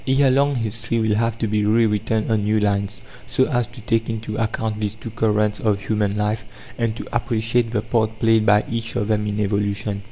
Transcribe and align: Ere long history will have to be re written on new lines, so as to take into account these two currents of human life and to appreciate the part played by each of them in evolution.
Ere 0.07 0.31
long 0.31 0.55
history 0.55 0.97
will 0.97 1.13
have 1.13 1.37
to 1.37 1.47
be 1.47 1.63
re 1.63 1.85
written 1.85 2.31
on 2.31 2.43
new 2.43 2.59
lines, 2.59 3.01
so 3.27 3.45
as 3.45 3.67
to 3.67 3.81
take 3.81 4.09
into 4.09 4.35
account 4.37 4.81
these 4.81 4.95
two 4.95 5.11
currents 5.11 5.59
of 5.59 5.79
human 5.79 6.15
life 6.17 6.43
and 6.75 6.95
to 6.95 7.05
appreciate 7.15 7.69
the 7.69 7.83
part 7.83 8.17
played 8.17 8.43
by 8.43 8.63
each 8.67 8.95
of 8.95 9.07
them 9.07 9.27
in 9.27 9.39
evolution. 9.39 9.99